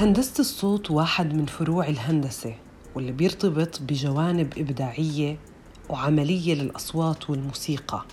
هندسة 0.00 0.40
الصوت 0.40 0.90
واحد 0.90 1.34
من 1.34 1.46
فروع 1.46 1.88
الهندسة 1.88 2.54
واللي 2.94 3.12
بيرتبط 3.12 3.80
بجوانب 3.82 4.52
إبداعية 4.58 5.38
وعملية 5.88 6.54
للأصوات 6.54 7.30
والموسيقى. 7.30 8.04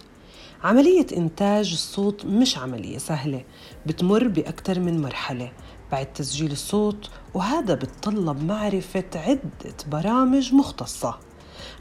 عملية 0.64 1.06
إنتاج 1.18 1.72
الصوت 1.72 2.26
مش 2.26 2.58
عملية 2.58 2.98
سهلة 2.98 3.44
بتمر 3.86 4.28
بأكثر 4.28 4.80
من 4.80 5.02
مرحلة 5.02 5.52
بعد 5.92 6.14
تسجيل 6.14 6.52
الصوت 6.52 7.10
وهذا 7.34 7.76
بتطلب 7.76 8.44
معرفة 8.44 9.10
عدة 9.16 9.76
برامج 9.88 10.54
مختصة. 10.54 11.20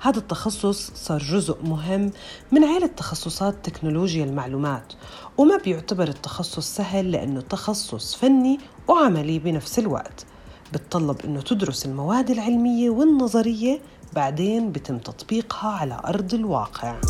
هذا 0.01 0.19
التخصص 0.19 0.91
صار 0.95 1.19
جزء 1.23 1.57
مهم 1.65 2.11
من 2.53 2.65
عيلة 2.65 2.87
تخصصات 2.87 3.55
تكنولوجيا 3.63 4.25
المعلومات 4.25 4.93
وما 5.39 5.57
بيعتبر 5.57 6.09
التخصص 6.09 6.77
سهل 6.77 7.13
لأنه 7.13 7.41
تخصص 7.41 8.15
فني 8.15 8.59
وعملي 8.89 9.39
بنفس 9.39 9.79
الوقت. 9.79 10.27
بتطلب 10.73 11.21
أنه 11.25 11.41
تدرس 11.41 11.87
المواد 11.87 12.31
العلمية 12.31 12.91
والنظرية 12.91 13.81
بعدين 14.13 14.73
بتم 14.73 14.99
تطبيقها 14.99 15.71
على 15.71 16.01
أرض 16.05 16.35
الواقع. 16.35 17.01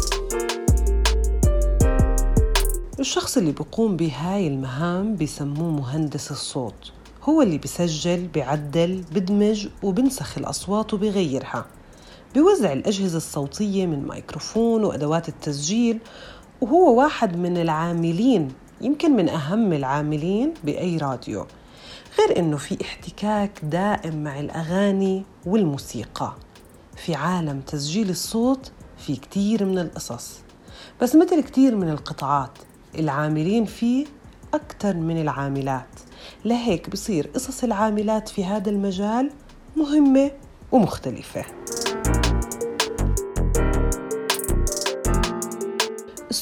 الشخص 3.01 3.37
اللي 3.37 3.53
بيقوم 3.53 3.97
بهاي 3.97 4.47
المهام 4.47 5.17
بيسموه 5.17 5.71
مهندس 5.71 6.31
الصوت. 6.31 6.93
هو 7.23 7.43
اللي 7.43 7.59
بيسجل 7.59 8.27
بيعدل 8.27 9.05
بدمج 9.13 9.69
وبنسخ 9.83 10.39
الأصوات 10.39 10.95
وبيغيرها. 10.95 11.67
بيوزع 12.35 12.73
الأجهزة 12.73 13.17
الصوتية 13.17 13.87
من 13.87 14.09
ميكروفون 14.09 14.85
وأدوات 14.85 15.29
التسجيل 15.29 15.99
وهو 16.61 16.99
واحد 16.99 17.37
من 17.37 17.57
العاملين 17.57 18.53
يمكن 18.81 19.17
من 19.17 19.29
أهم 19.29 19.73
العاملين 19.73 20.55
بأي 20.65 20.97
راديو. 20.97 21.47
غير 22.19 22.39
أنه 22.39 22.57
في 22.57 22.79
احتكاك 22.83 23.61
دائم 23.63 24.25
مع 24.25 24.41
الأغاني 24.41 25.25
والموسيقى. 25.47 26.35
في 26.97 27.15
عالم 27.15 27.61
تسجيل 27.61 28.11
الصوت 28.11 28.73
في 28.99 29.17
كتير 29.17 29.65
من 29.65 29.79
القصص. 29.79 30.39
بس 31.03 31.17
مثل 31.17 31.41
كتير 31.41 31.77
من 31.77 31.89
القطاعات 31.89 32.59
العاملين 32.99 33.65
فيه 33.65 34.07
أكثر 34.55 34.95
من 34.95 35.21
العاملات. 35.21 35.89
لهيك 36.45 36.91
بصير 36.91 37.31
قصص 37.35 37.65
العاملات 37.65 38.29
في 38.29 38.45
هذا 38.45 38.71
المجال 38.71 39.31
مهمة 39.77 40.31
ومختلفة. 40.73 41.45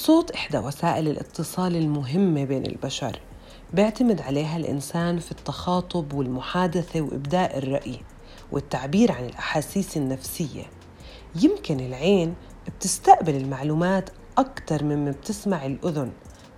الصوت 0.03 0.31
إحدى 0.31 0.58
وسائل 0.58 1.08
الاتصال 1.08 1.77
المهمة 1.77 2.45
بين 2.45 2.67
البشر 2.67 3.20
بيعتمد 3.75 4.20
عليها 4.20 4.56
الإنسان 4.56 5.19
في 5.19 5.33
التخاطب 5.33 6.12
والمحادثة 6.12 7.00
وإبداء 7.00 7.59
الرأي 7.59 8.00
والتعبير 8.53 9.12
عن 9.12 9.25
الأحاسيس 9.25 9.97
النفسية. 9.97 10.62
يمكن 11.42 11.81
العين 11.81 12.34
بتستقبل 12.67 13.36
المعلومات 13.36 14.11
أكثر 14.39 14.84
مما 14.84 15.11
بتسمع 15.11 15.67
الأذن 15.67 16.11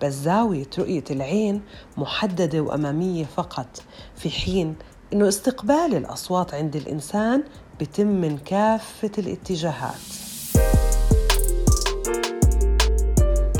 بس 0.03 0.12
زاوية 0.12 0.70
رؤية 0.79 1.05
العين 1.11 1.62
محددة 1.97 2.61
وأمامية 2.61 3.25
فقط 3.25 3.83
في 4.17 4.31
حين 4.31 4.75
أنه 5.12 5.29
استقبال 5.29 5.97
الأصوات 5.97 6.55
عند 6.55 6.77
الإنسان 6.77 7.45
بتم 7.81 8.06
من 8.06 8.39
كافة 8.39 9.12
الاتجاهات. 9.19 10.23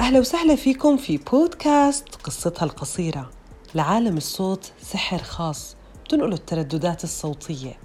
أهلا 0.05 0.19
وسهلا 0.19 0.57
فيكم 0.57 0.97
في 0.97 1.17
بودكاست 1.17 2.15
قصتها 2.15 2.65
القصيرة 2.65 3.31
لعالم 3.75 4.17
الصوت 4.17 4.73
سحر 4.83 5.19
خاص 5.19 5.77
بتنقله 6.05 6.35
الترددات 6.35 7.05
الصوتية. 7.05 7.79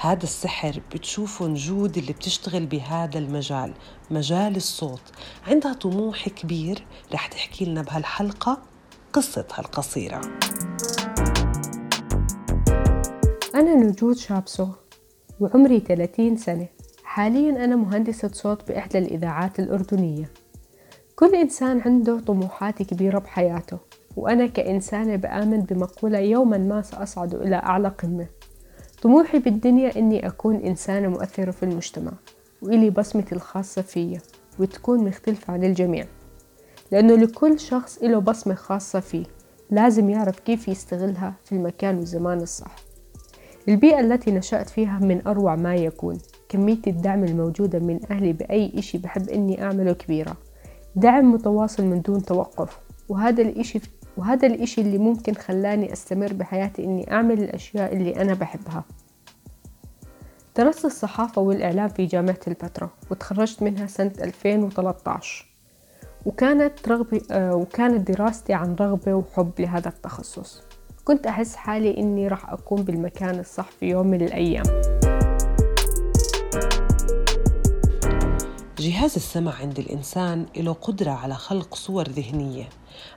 هذا 0.00 0.22
السحر 0.22 0.80
بتشوفوا 0.92 1.48
نجود 1.48 1.98
اللي 1.98 2.12
بتشتغل 2.12 2.66
بهذا 2.66 3.18
المجال 3.18 3.74
مجال 4.10 4.56
الصوت. 4.56 5.00
عندها 5.46 5.72
طموح 5.72 6.28
كبير 6.28 6.86
رح 7.12 7.26
تحكي 7.26 7.64
لنا 7.64 7.82
بهالحلقة 7.82 8.62
قصتها 9.12 9.60
القصيرة. 9.60 10.20
أنا 13.54 13.74
نجود 13.74 14.16
شابسو 14.16 14.68
وعمري 15.40 15.80
30 15.80 16.36
سنة. 16.36 16.68
حاليا 17.04 17.64
أنا 17.64 17.76
مهندسة 17.76 18.30
صوت 18.32 18.68
بإحدى 18.68 18.98
الإذاعات 18.98 19.58
الأردنية. 19.58 20.30
كل 21.18 21.34
إنسان 21.34 21.80
عنده 21.80 22.20
طموحات 22.20 22.82
كبيرة 22.82 23.18
بحياته 23.18 23.78
وأنا 24.16 24.46
كإنسانة 24.46 25.16
بآمن 25.16 25.60
بمقولة 25.60 26.18
يوما 26.18 26.58
ما 26.58 26.82
سأصعد 26.82 27.34
إلى 27.34 27.56
أعلى 27.56 27.88
قمة. 27.88 28.26
طموحي 29.02 29.38
بالدنيا 29.38 29.98
إني 29.98 30.26
أكون 30.26 30.56
إنسانة 30.56 31.08
مؤثرة 31.08 31.50
في 31.50 31.62
المجتمع 31.62 32.12
وإلي 32.62 32.90
بصمتي 32.90 33.34
الخاصة 33.34 33.82
فيا 33.82 34.20
وتكون 34.58 35.04
مختلفة 35.04 35.52
عن 35.52 35.64
الجميع. 35.64 36.06
لأنه 36.92 37.14
لكل 37.14 37.60
شخص 37.60 38.02
له 38.02 38.18
بصمة 38.18 38.54
خاصة 38.54 39.00
فيه 39.00 39.24
لازم 39.70 40.10
يعرف 40.10 40.40
كيف 40.40 40.68
يستغلها 40.68 41.34
في 41.44 41.52
المكان 41.52 41.96
والزمان 41.96 42.38
الصح. 42.38 42.76
البيئة 43.68 44.00
التي 44.00 44.30
نشأت 44.30 44.70
فيها 44.70 44.98
من 44.98 45.26
أروع 45.26 45.56
ما 45.56 45.74
يكون 45.74 46.18
كمية 46.48 46.82
الدعم 46.86 47.24
الموجودة 47.24 47.78
من 47.78 48.00
أهلي 48.10 48.32
بأي 48.32 48.72
إشي 48.78 48.98
بحب 48.98 49.28
إني 49.28 49.62
أعمله 49.62 49.92
كبيرة. 49.92 50.36
دعم 50.96 51.32
متواصل 51.32 51.84
من 51.84 52.02
دون 52.02 52.22
توقف. 52.22 52.78
وهذا 53.08 53.42
الإشي 53.42 53.80
وهذا 54.16 54.46
الإشي 54.46 54.80
اللي 54.80 54.98
ممكن 54.98 55.34
خلاني 55.34 55.92
أستمر 55.92 56.32
بحياتي 56.32 56.84
إني 56.84 57.12
أعمل 57.12 57.42
الأشياء 57.42 57.92
اللي 57.96 58.22
أنا 58.22 58.34
بحبها. 58.34 58.84
درست 60.56 60.84
الصحافة 60.84 61.42
والإعلام 61.42 61.88
في 61.88 62.06
جامعة 62.06 62.38
البتراء 62.48 62.90
وتخرجت 63.10 63.62
منها 63.62 63.86
سنة 63.86 64.12
2013 64.20 65.46
وكانت 66.26 66.88
رغبة 66.88 67.20
وكانت 67.32 68.10
دراستي 68.10 68.54
عن 68.54 68.74
رغبة 68.80 69.14
وحب 69.14 69.50
لهذا 69.58 69.88
التخصص. 69.88 70.62
كنت 71.04 71.26
أحس 71.26 71.56
حالي 71.56 71.98
إني 71.98 72.28
راح 72.28 72.52
أكون 72.52 72.82
بالمكان 72.82 73.38
الصح 73.38 73.68
في 73.80 73.86
يوم 73.86 74.06
من 74.06 74.22
الأيام. 74.22 74.64
جهاز 78.86 79.14
السمع 79.16 79.54
عند 79.54 79.78
الإنسان 79.78 80.46
له 80.56 80.72
قدرة 80.72 81.10
على 81.10 81.34
خلق 81.34 81.74
صور 81.74 82.08
ذهنية. 82.08 82.68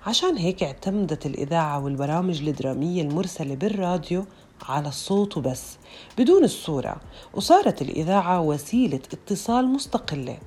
عشان 0.06 0.38
هيك 0.38 0.63
اعتمدت 0.63 1.25
الإذاعة 1.25 1.84
والبرامج 1.84 2.47
الدرامية 2.47 3.02
المرسلة 3.02 3.56
بالراديو 3.56 4.25
على 4.62 4.88
الصوت 4.88 5.38
وبس 5.38 5.78
بدون 6.18 6.44
الصورة 6.44 6.96
وصارت 7.34 7.81
الإذاعة 7.81 8.41
وسيلة 8.41 9.00
اتصال 9.13 9.68
مستقلة. 9.68 10.38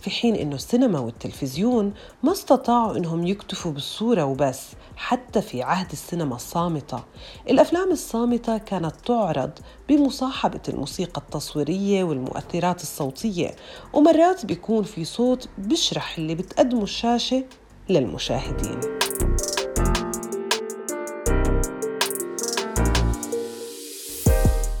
في 0.00 0.10
حين 0.10 0.34
إنه 0.34 0.54
السينما 0.54 0.98
والتلفزيون 0.98 1.94
ما 2.22 2.32
استطاعوا 2.32 2.96
إنهم 2.96 3.26
يكتفوا 3.26 3.72
بالصورة 3.72 4.24
وبس 4.24 4.62
حتى 4.96 5.42
في 5.42 5.62
عهد 5.62 5.92
السينما 5.92 6.36
الصامتة. 6.36 7.04
الأفلام 7.50 7.90
الصامتة 7.90 8.58
كانت 8.58 8.94
تعرض 9.06 9.50
بمصاحبة 9.88 10.60
الموسيقى 10.68 11.22
التصويرية 11.22 12.04
والمؤثرات 12.04 12.82
الصوتية 12.82 13.56
ومرات 13.92 14.46
بيكون 14.46 14.84
في 14.84 15.04
صوت 15.04 15.48
بشرح 15.58 16.18
اللي 16.18 16.34
بتقدمه 16.34 16.82
الشاشة 16.82 17.44
للمشاهدين. 17.88 18.80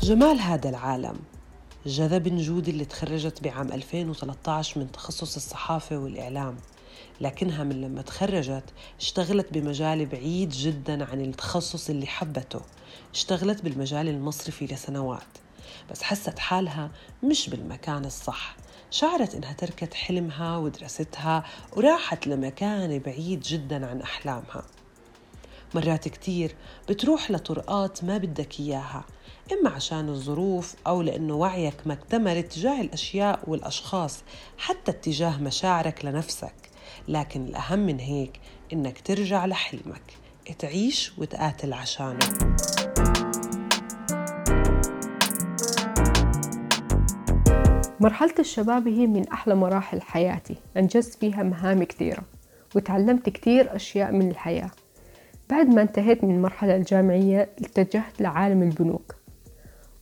جمال 0.02 0.40
هذا 0.40 0.68
العالم. 0.68 1.16
جذب 1.86 2.28
نجود 2.28 2.68
اللي 2.68 2.84
تخرجت 2.84 3.42
بعام 3.42 3.72
2013 3.72 4.80
من 4.80 4.92
تخصص 4.92 5.36
الصحافة 5.36 5.98
والإعلام. 5.98 6.56
لكنها 7.20 7.64
من 7.64 7.80
لما 7.80 8.02
تخرجت 8.02 8.64
اشتغلت 9.00 9.46
بمجال 9.52 10.06
بعيد 10.06 10.48
جدا 10.48 11.04
عن 11.04 11.20
التخصص 11.20 11.90
اللي 11.90 12.06
حبته. 12.06 12.60
اشتغلت 13.14 13.62
بالمجال 13.62 14.08
المصرفي 14.08 14.66
لسنوات. 14.66 15.26
بس 15.90 16.02
حست 16.02 16.38
حالها 16.38 16.90
مش 17.22 17.50
بالمكان 17.50 18.04
الصح. 18.04 18.56
شعرت 18.90 19.34
إنها 19.34 19.52
تركت 19.52 19.94
حلمها 19.94 20.56
ودراستها 20.56 21.44
وراحت 21.76 22.26
لمكان 22.26 22.98
بعيد 22.98 23.40
جدا 23.40 23.86
عن 23.86 24.00
أحلامها. 24.00 24.62
مرات 25.74 26.08
كتير 26.08 26.54
بتروح 26.88 27.30
لطرقات 27.30 28.04
ما 28.04 28.18
بدك 28.18 28.60
إياها 28.60 29.04
إما 29.52 29.70
عشان 29.70 30.08
الظروف 30.08 30.74
أو 30.86 31.02
لأنه 31.02 31.34
وعيك 31.34 31.86
ما 31.86 31.92
اكتمل 31.92 32.42
تجاه 32.42 32.80
الأشياء 32.80 33.40
والأشخاص 33.46 34.22
حتى 34.58 34.90
اتجاه 34.90 35.42
مشاعرك 35.42 36.04
لنفسك 36.04 36.54
لكن 37.08 37.44
الأهم 37.44 37.78
من 37.78 37.98
هيك 37.98 38.40
إنك 38.72 39.00
ترجع 39.00 39.46
لحلمك 39.46 40.16
تعيش 40.58 41.12
وتقاتل 41.18 41.72
عشانه. 41.72 42.18
مرحلة 48.00 48.34
الشباب 48.38 48.88
هي 48.88 49.06
من 49.06 49.28
أحلى 49.28 49.54
مراحل 49.54 50.02
حياتي 50.02 50.56
أنجزت 50.76 51.14
فيها 51.14 51.42
مهام 51.42 51.84
كثيرة 51.84 52.22
وتعلمت 52.74 53.28
كثير 53.28 53.76
أشياء 53.76 54.12
من 54.12 54.30
الحياة. 54.30 54.70
بعد 55.50 55.66
ما 55.66 55.82
انتهيت 55.82 56.24
من 56.24 56.34
المرحلة 56.34 56.76
الجامعية 56.76 57.48
اتجهت 57.58 58.20
لعالم 58.20 58.62
البنوك 58.62 59.14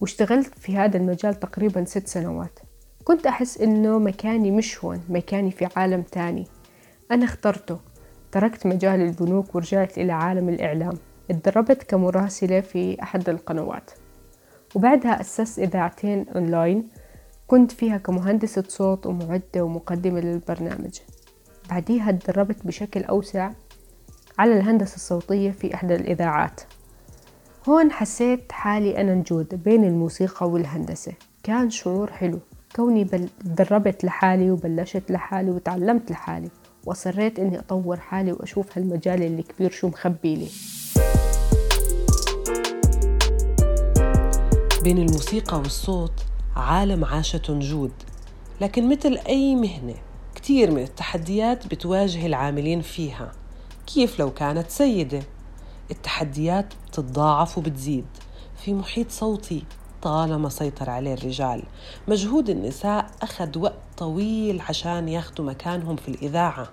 واشتغلت 0.00 0.58
في 0.58 0.76
هذا 0.76 0.96
المجال 0.96 1.40
تقريبا 1.40 1.84
ست 1.84 2.06
سنوات. 2.06 2.58
كنت 3.04 3.26
أحس 3.26 3.60
إنه 3.60 3.98
مكاني 3.98 4.50
مش 4.50 4.84
هون 4.84 5.00
مكاني 5.08 5.50
في 5.50 5.68
عالم 5.76 6.02
تاني. 6.02 6.46
أنا 7.10 7.24
اخترته 7.24 7.78
تركت 8.32 8.66
مجال 8.66 9.00
البنوك 9.00 9.54
ورجعت 9.54 9.98
إلى 9.98 10.12
عالم 10.12 10.48
الإعلام. 10.48 10.94
اتدربت 11.30 11.82
كمراسلة 11.82 12.60
في 12.60 13.02
أحد 13.02 13.28
القنوات. 13.28 13.90
وبعدها 14.74 15.20
أسست 15.20 15.58
إذاعتين 15.58 16.26
أونلاين 16.28 16.88
كنت 17.46 17.72
فيها 17.72 17.96
كمهندسة 17.96 18.64
صوت 18.68 19.06
ومعدة 19.06 19.62
ومقدمة 19.62 20.20
للبرنامج. 20.20 20.98
بعديها 21.70 22.12
تدربت 22.12 22.66
بشكل 22.66 23.02
أوسع 23.04 23.50
على 24.38 24.56
الهندسة 24.56 24.94
الصوتية 24.94 25.50
في 25.50 25.74
إحدى 25.74 25.94
الإذاعات. 25.94 26.60
هون 27.68 27.92
حسيت 27.92 28.52
حالي 28.52 29.00
أنا 29.00 29.14
نجود 29.14 29.62
بين 29.64 29.84
الموسيقى 29.84 30.48
والهندسة. 30.48 31.12
كان 31.42 31.70
شعور 31.70 32.12
حلو. 32.12 32.38
كوني 32.76 33.04
بل... 33.04 33.28
دربت 33.44 34.04
لحالي 34.04 34.50
وبلشت 34.50 35.10
لحالي 35.10 35.50
وتعلمت 35.50 36.10
لحالي 36.10 36.48
وأصريت 36.86 37.38
إني 37.38 37.58
أطور 37.58 38.00
حالي 38.00 38.32
وأشوف 38.32 38.78
هالمجال 38.78 39.22
اللي 39.22 39.42
كبير 39.42 39.70
شو 39.70 39.88
مخبي 39.88 40.36
لي. 40.36 40.48
بين 44.82 44.98
الموسيقى 44.98 45.58
والصوت 45.58 46.24
عالم 46.56 47.04
عاشته 47.04 47.54
نجود. 47.54 47.92
لكن 48.60 48.88
مثل 48.88 49.18
أي 49.28 49.56
مهنة 49.56 49.94
كتير 50.34 50.70
من 50.70 50.82
التحديات 50.82 51.66
بتواجه 51.66 52.26
العاملين 52.26 52.80
فيها. 52.80 53.32
كيف 53.86 54.18
لو 54.18 54.30
كانت 54.30 54.70
سيدة؟ 54.70 55.22
التحديات 55.90 56.74
بتتضاعف 56.88 57.58
وبتزيد. 57.58 58.06
في 58.56 58.74
محيط 58.74 59.10
صوتي 59.10 59.64
طالما 60.02 60.48
سيطر 60.48 60.90
عليه 60.90 61.14
الرجال. 61.14 61.62
مجهود 62.08 62.50
النساء 62.50 63.06
أخذ 63.22 63.58
وقت 63.58 63.78
طويل 63.96 64.60
عشان 64.60 65.08
ياخدوا 65.08 65.44
مكانهم 65.44 65.96
في 65.96 66.08
الإذاعة. 66.08 66.68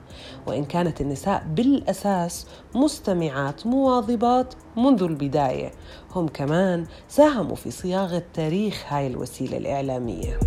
وإن 0.48 0.66
كانت 0.66 1.02
النساء 1.02 1.44
بالأساس 1.56 2.48
مستمعات 2.76 3.68
مواظبات 3.68 4.54
منذ 4.78 5.04
البداية 5.04 5.72
هم 6.16 6.28
كمان 6.28 6.86
ساهموا 7.10 7.56
في 7.56 7.72
صياغة 7.72 8.24
تاريخ 8.34 8.84
هاي 8.88 9.08
الوسيلة 9.08 9.58
الإعلامية. 9.58 10.40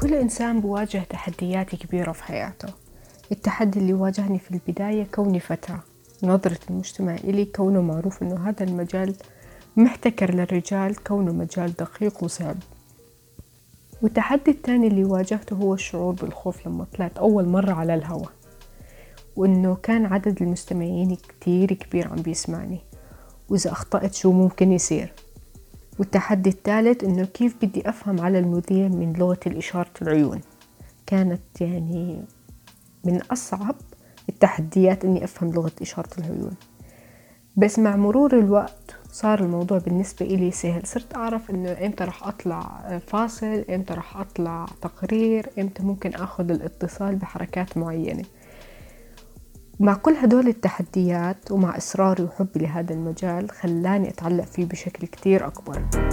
كل 0.00 0.14
إنسان 0.14 0.60
بواجه 0.60 1.06
تحديات 1.10 1.74
كبيرة 1.74 2.12
في 2.12 2.22
حياته. 2.22 2.68
التحدي 3.32 3.78
اللي 3.78 3.92
واجهني 3.92 4.38
في 4.38 4.50
البداية 4.50 5.04
كوني 5.04 5.40
فتاة 5.40 5.80
نظرة 6.22 6.58
المجتمع 6.70 7.14
إلي 7.14 7.44
كونه 7.44 7.80
معروف 7.80 8.22
أنه 8.22 8.48
هذا 8.48 8.64
المجال 8.64 9.14
محتكر 9.76 10.34
للرجال 10.34 11.04
كونه 11.04 11.32
مجال 11.32 11.72
دقيق 11.72 12.24
وصعب. 12.24 12.56
والتحدي 14.02 14.50
الثاني 14.50 14.86
اللي 14.86 15.04
واجهته 15.04 15.56
هو 15.56 15.74
الشعور 15.74 16.12
بالخوف 16.12 16.66
لما 16.66 16.84
طلعت 16.84 17.18
أول 17.18 17.48
مرة 17.48 17.72
على 17.72 17.94
الهوا 17.94 18.26
وإنه 19.36 19.74
كان 19.82 20.06
عدد 20.06 20.42
المستمعين 20.42 21.16
كتير 21.16 21.72
كبير 21.72 22.08
عم 22.08 22.16
بيسمعني 22.16 22.80
وإذا 23.48 23.72
أخطأت 23.72 24.14
شو 24.14 24.32
ممكن 24.32 24.72
يصير؟ 24.72 25.12
والتحدي 25.98 26.50
الثالث 26.50 27.04
إنه 27.04 27.24
كيف 27.24 27.56
بدي 27.62 27.88
أفهم 27.88 28.20
على 28.20 28.38
المذيع 28.38 28.88
من 28.88 29.12
لغة 29.12 29.40
الإشارة 29.46 29.90
العيون؟ 30.02 30.40
كانت 31.06 31.60
يعني 31.60 32.22
من 33.04 33.22
أصعب 33.22 33.74
التحديات 34.28 35.04
إني 35.04 35.24
أفهم 35.24 35.50
لغة 35.50 35.72
إشارة 35.82 36.08
العيون 36.18 36.54
بس 37.56 37.78
مع 37.78 37.96
مرور 37.96 38.38
الوقت 38.38 38.96
صار 39.12 39.40
الموضوع 39.40 39.78
بالنسبة 39.78 40.26
إلي 40.26 40.50
سهل. 40.50 40.86
صرت 40.86 41.16
أعرف 41.16 41.50
إنه 41.50 41.72
إمتى 41.86 42.04
رح 42.04 42.26
أطلع 42.26 42.98
فاصل 43.06 43.64
إمتى 43.70 43.94
رح 43.94 44.16
أطلع 44.16 44.66
تقرير 44.82 45.50
إمتى 45.58 45.82
ممكن 45.82 46.14
أخذ 46.14 46.50
الاتصال 46.50 47.16
بحركات 47.16 47.76
معينة. 47.76 48.24
مع 49.80 49.94
كل 49.94 50.12
هدول 50.12 50.48
التحديات 50.48 51.52
ومع 51.52 51.76
إصراري 51.76 52.22
وحبي 52.22 52.60
لهذا 52.60 52.94
المجال 52.94 53.50
خلاني 53.50 54.08
أتعلق 54.08 54.44
فيه 54.44 54.64
بشكل 54.64 55.06
كتير 55.06 55.46
أكبر. 55.46 56.09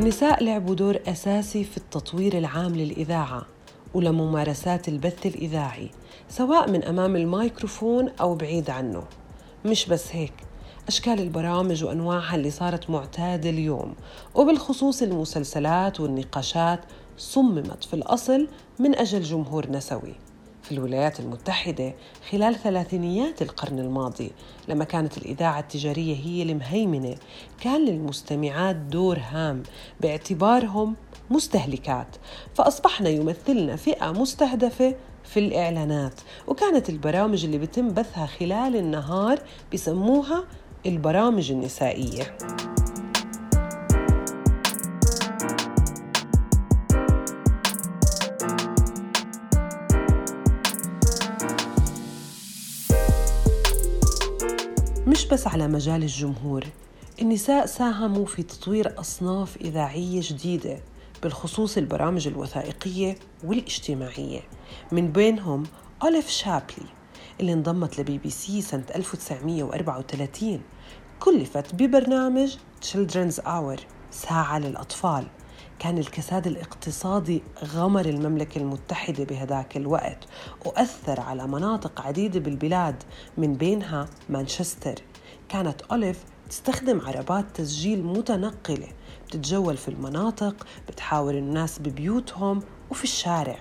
النساء 0.00 0.44
لعبوا 0.44 0.74
دور 0.74 0.98
أساسي 1.06 1.64
في 1.64 1.76
التطوير 1.76 2.38
العام 2.38 2.74
للإذاعة 2.74 3.46
ولممارسات 3.94 4.88
البث 4.88 5.26
الإذاعي 5.26 5.90
سواء 6.28 6.70
من 6.70 6.84
أمام 6.84 7.16
الميكروفون 7.16 8.08
أو 8.20 8.34
بعيد 8.34 8.70
عنه. 8.70 9.04
مش 9.64 9.86
بس 9.86 10.06
هيك 10.12 10.32
أشكال 10.88 11.20
البرامج 11.20 11.84
وأنواعها 11.84 12.36
اللي 12.36 12.50
صارت 12.50 12.90
معتادة 12.90 13.50
اليوم 13.50 13.94
وبالخصوص 14.34 15.02
المسلسلات 15.02 16.00
والنقاشات 16.00 16.80
صممت 17.16 17.84
في 17.84 17.94
الأصل 17.94 18.48
من 18.78 18.94
أجل 18.94 19.22
جمهور 19.22 19.70
نسوي. 19.70 20.14
في 20.62 20.72
الولايات 20.72 21.20
المتحدة 21.20 21.94
خلال 22.30 22.54
ثلاثينيات 22.54 23.42
القرن 23.42 23.78
الماضي 23.78 24.32
لما 24.68 24.84
كانت 24.84 25.18
الإذاعة 25.18 25.60
التجارية 25.60 26.16
هي 26.16 26.42
المهيمنة 26.42 27.14
كان 27.60 27.84
للمستمعات 27.84 28.76
دور 28.76 29.18
هام 29.30 29.62
باعتبارهم 30.00 30.96
مستهلكات. 31.30 32.16
فأصبحنا 32.54 33.08
يمثلنا 33.08 33.76
فئة 33.76 34.12
مستهدفة 34.12 34.94
في 35.24 35.40
الإعلانات. 35.40 36.20
وكانت 36.46 36.88
البرامج 36.90 37.44
اللي 37.44 37.58
بتم 37.58 37.88
بثها 37.88 38.26
خلال 38.26 38.76
النهار 38.76 39.38
بسموها 39.72 40.44
البرامج 40.86 41.50
النسائية. 41.50 42.36
بس 55.32 55.46
على 55.46 55.68
مجال 55.68 56.02
الجمهور. 56.02 56.64
النساء 57.22 57.66
ساهموا 57.66 58.26
في 58.26 58.42
تطوير 58.42 59.00
أصناف 59.00 59.56
إذاعية 59.56 60.20
جديدة 60.24 60.78
بالخصوص 61.22 61.76
البرامج 61.76 62.28
الوثائقية 62.28 63.16
والاجتماعية. 63.44 64.40
من 64.92 65.12
بينهم 65.12 65.62
أوليف 66.02 66.28
شابلي 66.28 66.86
اللي 67.40 67.52
انضمت 67.52 68.00
لبي 68.00 68.18
بي 68.18 68.30
سي 68.30 68.62
سنة 68.62 68.84
1934 68.94 70.60
كلفت 71.20 71.74
ببرنامج 71.74 72.56
Children's 72.92 73.40
Hour 73.44 73.80
ساعة 74.10 74.58
للأطفال. 74.58 75.26
كان 75.78 75.98
الكساد 75.98 76.46
الاقتصادي 76.46 77.42
غمر 77.64 78.06
المملكة 78.06 78.58
المتحدة 78.58 79.24
بهداك 79.24 79.76
الوقت 79.76 80.24
وأثر 80.66 81.20
على 81.20 81.46
مناطق 81.46 82.00
عديدة 82.00 82.40
بالبلاد 82.40 83.02
من 83.38 83.54
بينها 83.54 84.08
مانشستر. 84.28 84.94
كانت 85.50 85.82
أوليف 85.82 86.24
تستخدم 86.50 87.00
عربات 87.00 87.44
تسجيل 87.54 88.04
متنقلة. 88.04 88.88
بتتجول 89.28 89.76
في 89.76 89.88
المناطق 89.88 90.66
بتحاور 90.88 91.34
الناس 91.34 91.78
ببيوتهم 91.78 92.62
وفي 92.90 93.04
الشارع. 93.04 93.58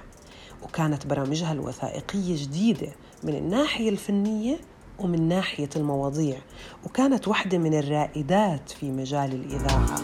وكانت 0.64 1.08
برامجها 1.08 1.52
الوثائقية 1.52 2.44
جديدة 2.44 2.88
من 3.24 3.36
الناحية 3.36 3.90
الفنية 3.90 4.60
ومن 5.00 5.28
ناحية 5.28 5.70
المواضيع. 5.76 6.38
وكانت 6.86 7.28
واحدة 7.28 7.58
من 7.58 7.80
الرائدات 7.80 8.70
في 8.70 8.92
مجال 8.92 9.34
الإذاعة. 9.34 9.96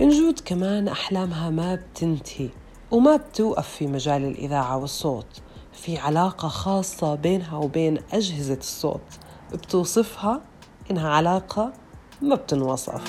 نجود 0.00 0.40
كمان 0.44 0.88
أحلامها 0.88 1.50
ما 1.50 1.74
بتنتهي. 1.74 2.48
وما 2.96 3.16
بتوقف 3.16 3.68
في 3.68 3.86
مجال 3.86 4.24
الإذاعة 4.24 4.76
والصوت. 4.76 5.26
في 5.72 5.98
علاقة 5.98 6.48
خاصة 6.48 7.14
بينها 7.14 7.56
وبين 7.58 7.98
أجهزة 8.12 8.54
الصوت. 8.54 9.00
بتوصفها 9.52 10.40
إنها 10.90 11.08
علاقة 11.08 11.72
ما 12.22 12.34
بتنوصف. 12.34 13.02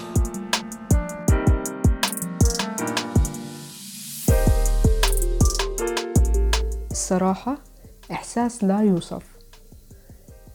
الصراحة 6.91 7.57
إحساس 8.11 8.63
لا 8.63 8.81
يوصف. 8.81 9.23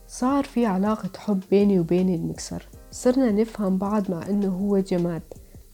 صار 0.08 0.44
في 0.44 0.66
علاقة 0.66 1.10
حب 1.18 1.40
بيني 1.50 1.80
وبين 1.80 2.14
المكسر. 2.14 2.68
صرنا 2.90 3.30
نفهم 3.30 3.78
بعض 3.78 4.10
مع 4.10 4.26
إنه 4.26 4.48
هو 4.48 4.78
جماد 4.78 5.22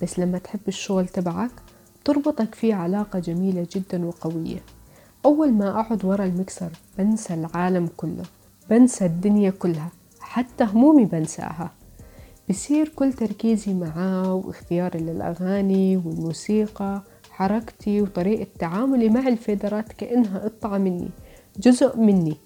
بس 0.03 0.19
لما 0.19 0.39
تحب 0.39 0.61
الشغل 0.69 1.09
تبعك 1.09 1.68
تربطك 2.09 2.55
فيه 2.55 2.75
علاقة 2.75 3.19
جميلة 3.19 3.67
جدا 3.73 4.07
وقوية. 4.07 4.63
أول 5.25 5.53
ما 5.53 5.81
أقعد 5.81 6.05
ورا 6.05 6.25
المكسر 6.25 6.71
بنسى 6.99 7.35
العالم 7.35 7.89
كله 7.97 8.23
بنسى 8.71 9.07
الدنيا 9.07 9.51
كلها 9.51 9.91
حتى 10.21 10.65
همومي 10.65 11.05
بنساها. 11.05 11.71
بصير 12.51 12.89
كل 12.89 13.13
تركيزي 13.13 13.75
معاه 13.75 14.35
واختياري 14.35 14.99
للأغاني 14.99 15.97
والموسيقى 15.97 17.03
حركتي 17.31 18.03
وطريقة 18.03 18.47
تعاملي 18.59 19.09
مع 19.09 19.29
الفيدرات 19.29 19.93
كأنها 19.93 20.39
قطعة 20.39 20.79
مني 20.79 21.09
جزء 21.59 21.97
مني. 21.97 22.37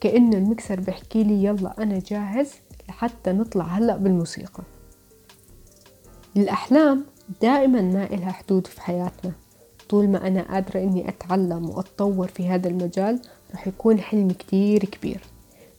كأنه 0.00 0.36
المكسر 0.36 0.80
بحكي 0.80 1.24
لي 1.24 1.44
يلا 1.44 1.82
أنا 1.82 1.98
جاهز 1.98 2.50
لحتى 2.88 3.32
نطلع 3.32 3.64
هلأ 3.64 3.96
بالموسيقى. 3.96 4.62
الأحلام 6.36 7.04
دائما 7.42 7.82
ما 7.82 8.04
إلها 8.04 8.32
حدود 8.32 8.66
في 8.66 8.80
حياتنا. 8.80 9.32
طول 9.88 10.08
ما 10.08 10.26
أنا 10.26 10.42
قادرة 10.42 10.80
إني 10.80 11.08
أتعلم 11.08 11.70
وأتطور 11.70 12.28
في 12.28 12.48
هذا 12.48 12.68
المجال 12.68 13.20
رح 13.54 13.66
يكون 13.66 14.00
حلمي 14.00 14.34
كتير 14.34 14.84
كبير. 14.84 15.20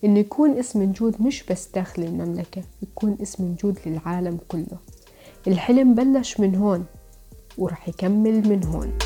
إنه 0.04 0.20
يكون 0.20 0.58
اسم 0.58 0.84
نجود 0.84 1.22
مش 1.22 1.44
بس 1.44 1.68
داخل 1.76 2.04
المملكة 2.04 2.64
يكون 2.82 3.18
اسم 3.22 3.44
نجود 3.44 3.80
للعالم 3.86 4.40
كله. 4.48 4.78
الحلم 5.48 5.96
بلش 5.96 6.40
من 6.40 6.56
هون 6.56 6.86
ورح 7.58 7.90
يكمل 7.90 8.50
من 8.50 8.64
هون. 8.64 8.98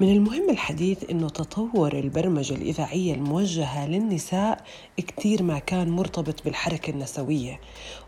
من 0.00 0.12
المهم 0.12 0.50
الحديث 0.50 1.10
إنه 1.10 1.28
تطور 1.28 1.92
البرمجة 1.92 2.54
الإذاعية 2.54 3.14
الموجهة 3.14 3.86
للنساء 3.88 4.64
كتير 4.96 5.42
ما 5.42 5.58
كان 5.58 5.90
مرتبط 5.90 6.44
بالحركة 6.44 6.90
النسوية 6.90 7.60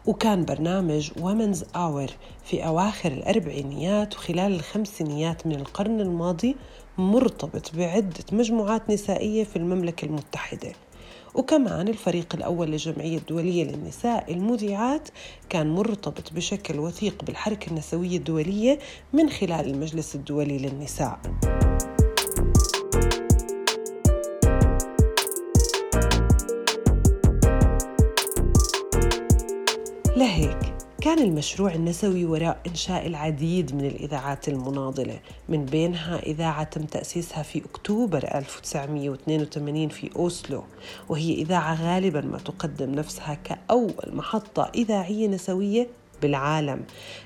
وكان 0.07 0.45
برنامج 0.45 1.11
وومنز 1.21 1.65
اور 1.77 2.11
في 2.45 2.67
أواخر 2.67 3.13
الأربعينيات 3.13 4.15
وخلال 4.15 4.53
الخمسينيات 4.53 5.47
من 5.47 5.55
القرن 5.55 6.01
الماضي 6.01 6.57
مرتبط 6.99 7.77
بعدة 7.77 8.25
مجموعات 8.33 8.91
نسائية 8.91 9.45
في 9.45 9.57
المملكة 9.57 10.05
المتحدة. 10.05 10.73
وكمان 11.35 11.89
الفريق 11.89 12.35
الأول 12.35 12.71
للجمعية 12.71 13.19
الدولية 13.19 13.65
للنساء 13.65 14.33
المذيعات 14.33 15.09
كان 15.49 15.75
مرتبط 15.75 16.33
بشكل 16.33 16.79
وثيق 16.79 17.25
بالحركة 17.25 17.71
النسوية 17.71 18.17
الدولية 18.17 18.79
من 19.13 19.31
خلال 19.31 19.71
المجلس 19.71 20.15
الدولي 20.15 20.59
للنساء. 20.59 21.21
لهيك 30.17 30.60
كان 31.01 31.19
المشروع 31.19 31.75
النسوي 31.75 32.25
وراء 32.25 32.61
إنشاء 32.67 33.07
العديد 33.07 33.75
من 33.75 33.85
الإذاعات 33.85 34.49
المناضلة 34.49 35.21
من 35.49 35.65
بينها 35.65 36.19
إذاعة 36.19 36.65
تم 36.65 36.83
تأسيسها 36.83 37.43
في 37.43 37.63
أكتوبر 37.65 38.25
1982 38.35 39.89
في 39.89 40.11
أوسلو 40.17 40.65
وهي 41.09 41.35
إذاعة 41.35 41.83
غالبا 41.83 42.21
ما 42.21 42.39
تقدم 42.39 42.91
نفسها 42.91 43.35
كأول 43.35 44.15
محطة 44.15 44.71
إذاعية 44.75 45.29
نسوية 45.29 45.89
بالعالم. 46.23 46.85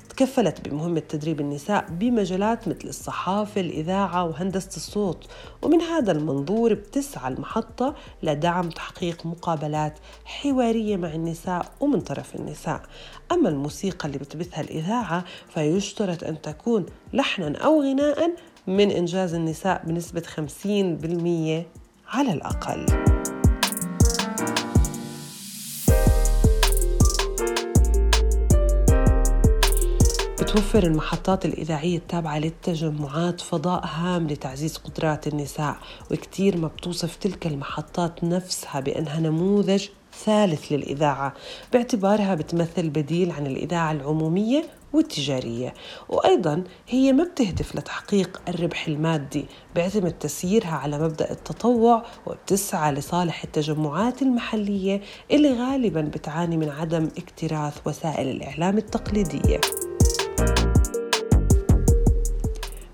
تكفلت 0.09 0.69
بمهمة 0.69 1.01
تدريب 1.01 1.41
النساء 1.41 1.87
بمجالات 1.91 2.69
مثل 2.69 2.89
الصحافة 2.89 3.61
الإذاعة 3.61 4.25
وهندسة 4.25 4.77
الصوت. 4.77 5.27
ومن 5.63 5.81
هذا 5.81 6.13
المنظور 6.13 6.75
بتسعى 6.75 7.33
المحطة 7.33 7.95
لدعم 8.23 8.69
تحقيق 8.69 9.27
مقابلات 9.27 9.99
حوارية 10.25 10.97
مع 10.97 11.15
النساء 11.15 11.67
ومن 11.81 12.01
طرف 12.01 12.35
النساء. 12.35 12.83
أما 13.33 13.49
الموسيقى 13.49 14.07
اللي 14.07 14.19
بتبثها 14.19 14.61
الإذاعة 14.61 15.25
فيشترط 15.55 16.25
أن 16.25 16.43
تكون 16.43 16.87
لحنا 17.13 17.59
أو 17.59 17.83
غناء 17.83 18.31
من 18.67 18.91
إنجاز 18.91 19.35
النساء 19.35 19.83
بنسبة 19.87 20.23
50% 20.23 21.67
على 22.09 22.33
الأقل. 22.33 23.14
بتوفر 30.55 30.83
المحطات 30.85 31.45
الإذاعية 31.45 31.97
التابعة 31.97 32.39
للتجمعات 32.39 33.41
فضاء 33.41 33.85
هام 33.87 34.27
لتعزيز 34.27 34.77
قدرات 34.77 35.27
النساء 35.27 35.77
وكتير 36.11 36.57
ما 36.57 36.69
بتوصف 36.69 37.17
تلك 37.17 37.47
المحطات 37.47 38.25
نفسها 38.25 38.81
بأنها 38.81 39.21
نموذج 39.21 39.89
ثالث 40.25 40.73
للإذاعة. 40.73 41.35
باعتبارها 41.73 42.35
بتمثل 42.35 42.91
بديل 42.91 43.31
عن 43.31 43.47
الإذاعة 43.47 43.93
العمومية 43.93 44.65
والتجارية. 44.93 45.75
وأيضا 46.09 46.65
هي 46.89 47.13
ما 47.13 47.25
بتهدف 47.25 47.77
لتحقيق 47.77 48.43
الربح 48.49 48.89
المادي 48.89 49.45
بيعتمد 49.75 50.13
تسييرها 50.13 50.75
على 50.75 50.99
مبدأ 50.99 51.31
التطوع 51.31 52.03
وبتسعى 52.27 52.93
لصالح 52.93 53.45
التجمعات 53.45 54.23
المحلية 54.23 55.01
اللي 55.31 55.53
غالبا 55.53 56.01
بتعاني 56.01 56.57
من 56.57 56.69
عدم 56.69 57.09
اكتراث 57.19 57.87
وسائل 57.87 58.29
الإعلام 58.29 58.79
التقليدية. 58.79 59.61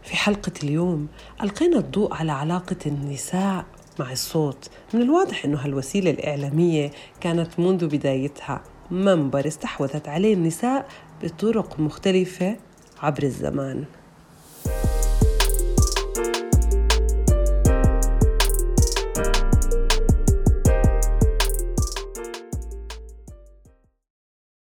في 0.03 0.17
حلقة 0.17 0.53
اليوم 0.63 1.09
ألقينا 1.43 1.79
الضوء 1.79 2.15
على 2.15 2.33
علاقة 2.33 2.77
النساء 2.87 3.65
مع 3.99 4.13
الصوت. 4.13 4.71
من 4.95 5.03
الواضح 5.03 5.45
أنه 5.45 5.59
هالوسيلة 5.59 6.11
الإعلامية 6.11 6.91
كانت 7.21 7.61
منذ 7.61 7.87
بدايتها. 7.87 8.63
منبر 8.91 9.47
استحوذت 9.47 10.09
عليه 10.09 10.35
النساء 10.35 10.89
بطرق 11.23 11.81
مختلفة 11.81 12.57
عبر 13.03 13.23
الزمان. 13.23 13.85